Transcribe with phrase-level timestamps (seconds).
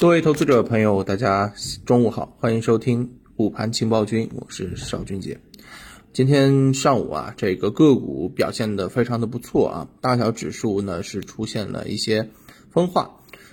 [0.00, 1.52] 各位投资者朋友，大家
[1.84, 5.38] 中午好，欢迎收听午盘情报君，我是邵军杰。
[6.14, 12.30] 今天上午啊，这个个股表现的非常的不错啊，大小指数呢是出现了一些
[12.70, 13.10] 分化，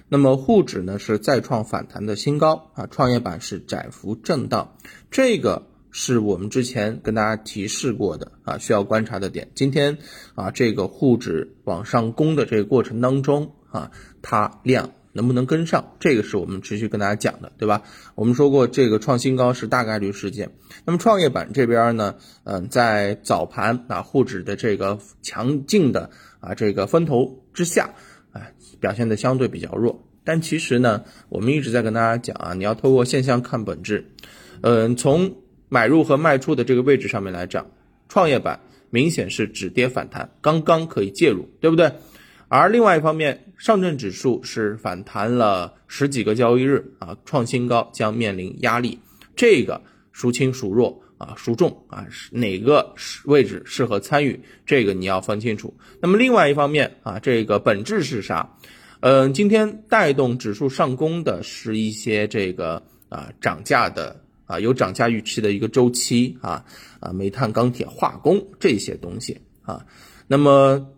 [0.08, 4.74] 那么沪指呢是再创反弹的新高啊，创业板是窄幅震荡，
[5.12, 9.50] 这个是我们之前跟大家提示过的啊，需要观察的点。
[9.54, 9.98] 今天
[10.34, 13.92] 啊，这个沪指往上攻的这个过程当中啊，
[14.22, 14.92] 它量。
[15.18, 15.96] 能不能跟上？
[16.00, 17.82] 这个是我们持续跟大家讲的，对吧？
[18.14, 20.52] 我们说过，这个创新高是大概率事件。
[20.86, 27.96] 那么创业板这边呢，嗯，在早盘啊沪指的这个强劲的啊这个风头之下，
[28.32, 30.06] 啊表现的相对比较弱。
[30.24, 34.12] 但其实呢，我们一直在跟大家讲啊，你要透过现象看本质。
[34.62, 35.36] 嗯，从
[35.68, 37.66] 买入和卖出的这个位置上面来讲，
[38.08, 38.60] 创业板
[38.92, 41.92] 明显是止跌反弹，刚刚可以介入，对不对？
[42.50, 48.98] 而另外一方面，上证指数是反弹了十几个交易日啊，创新高将面临压力。
[49.36, 49.82] 这个
[50.14, 54.40] 孰轻孰弱啊，孰重啊，是哪个位置适合参与？
[54.66, 55.76] 这个你要分清楚。
[56.00, 58.56] 那么另外一方面啊，这个本质是啥？
[59.02, 66.64] 嗯，今天带动指数上攻的是一些这个啊涨价的啊有涨价预期的一个周期啊
[67.02, 69.86] 啊煤炭、钢铁、化工这些东西啊，
[70.28, 70.94] 那么。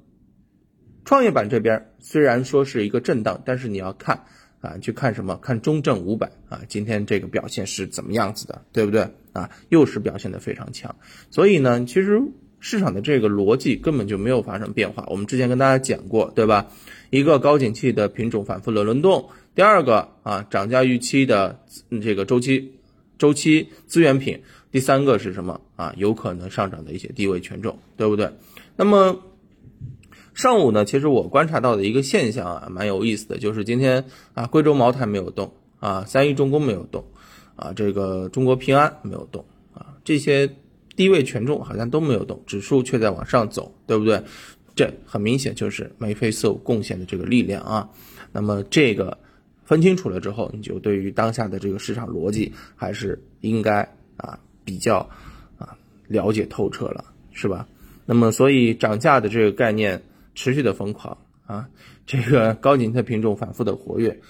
[1.09, 4.25] 创业板这边虽然说是一个震荡，但是你要看
[4.61, 5.38] 啊，去看什么？
[5.38, 9.49] 看中证五百啊，今天这个表现是怎么样子的，对不对啊？
[9.69, 10.95] 又是表现的非常强。
[11.31, 12.21] 所以呢，其实
[12.59, 15.03] 市场的这个逻辑根本就没有发生变化。
[15.09, 16.67] 我们之前跟大家讲过，对吧？
[17.09, 21.59] 一个高景气的品种反复的轮动，第二个啊，涨价预期的
[22.03, 22.75] 这个周期
[23.17, 25.91] 周期资源品，第三个是什么啊？
[25.97, 28.31] 有可能上涨的一些低位权重，对不对？
[28.75, 29.23] 那么。
[30.39, 37.03] 上午呢，其实我观察到的一个现象啊，蛮有意思的，就是今天啊，贵州茅台没有动啊，三一重工没有动
[37.57, 40.49] 啊，这个中国平安没有动啊，这些
[40.95, 44.23] 低位权重好像都没有动，指数却在往上走，对不对？
[44.75, 47.89] 这很明显就是眉飞色舞贡献的这个力量啊。
[48.31, 49.17] 那么这个
[49.65, 53.81] 分清楚了之后，你就对于当下的这个市场逻辑还是应该
[54.15, 54.99] 啊比较
[55.58, 55.75] 啊
[56.08, 57.03] 了解透彻了，
[57.33, 57.67] 是吧？
[58.05, 60.02] 那么所以涨价的这个概念。
[60.35, 61.69] 持续的疯狂啊，
[62.05, 64.21] 这个高景气品种反复的活跃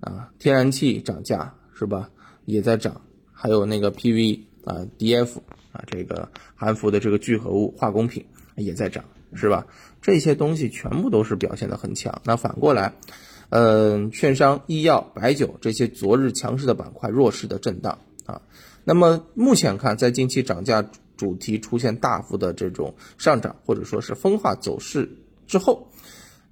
[0.00, 2.10] 啊，天然气涨价是吧？
[2.44, 3.00] 也在涨，
[3.32, 5.38] 还有那个 PV 啊，DF
[5.72, 8.24] 啊，这个含氟的这个聚合物化工品
[8.56, 9.66] 也在涨是吧？
[10.00, 12.22] 这些东西全部都是表现的很强。
[12.24, 12.94] 那反过来，
[13.48, 18.40] 嗯，券商、医药、白酒这些昨日强势的板块弱势的震荡啊。
[18.84, 25.10] 那么目前看，在近期涨价主题出现大幅的这种上涨，或者说是分化走势。
[25.46, 25.90] 之后，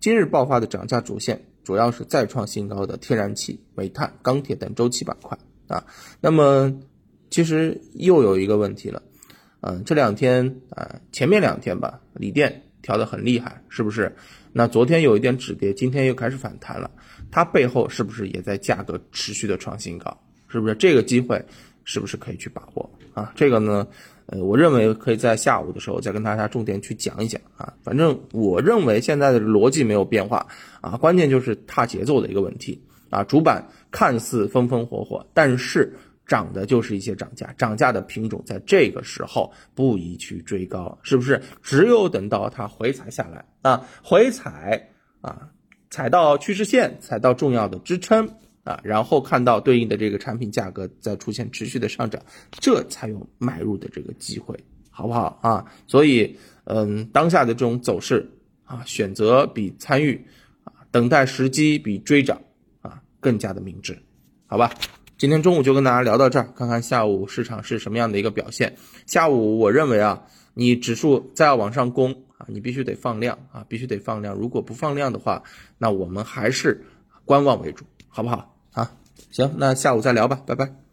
[0.00, 5.84] 今日爆发的涨价主线主要是再创新高的天然气、煤炭、钢铁等周期板块啊。
[6.20, 6.72] 那么，
[7.30, 9.02] 其实又有一个问题了，
[9.60, 14.14] 嗯，这两天啊，前面两天吧，锂电调得很厉害，是不是？
[14.52, 16.90] 那昨天有一点止跌，今天又开始反弹了，
[17.30, 20.16] 它背后是不是也在价格持续的创新高？
[20.46, 21.44] 是不是这个机会
[21.84, 23.32] 是不是可以去把握啊？
[23.36, 23.86] 这个呢？
[24.26, 27.74] 呃，我认为可以在下午的时候再跟大家重点去讲一讲啊。
[27.82, 30.46] 反正我认为现在的逻辑没有变化
[30.80, 33.22] 啊，关键就是踏节奏的一个问题啊。
[33.22, 35.94] 主板看似风风火火，但是
[36.26, 41.42] 涨的就是一些涨价，涨价的品种在这个时候不宜去追高，是不是？
[41.62, 44.88] 只有等到它回踩下来啊，回踩
[45.20, 45.50] 啊，
[45.90, 48.26] 踩到趋势线，踩到重要的支撑。
[48.64, 52.20] 啊，然后看到对应的这个产品价格在出现持续的上涨，
[52.50, 54.58] 这才有买入的这个机会，
[54.90, 55.64] 好不好啊？
[55.86, 58.28] 所以，嗯，当下的这种走势
[58.64, 60.26] 啊，选择比参与
[60.64, 62.40] 啊，等待时机比追涨
[62.80, 63.96] 啊更加的明智，
[64.46, 64.72] 好吧？
[65.16, 68.74] 今天中午就跟大家聊到这儿，看看下午市场是什么样的一个表现。
[69.06, 74.34] 下午我认为啊，你指数再往上攻啊，你必须得放量啊，必须得放量。
[74.34, 75.42] 如果不放量的话，
[75.78, 76.84] 那我们还是
[77.24, 78.53] 观望为主，好不好？
[78.74, 78.88] 好，
[79.30, 80.83] 行，那下午再聊吧，拜拜。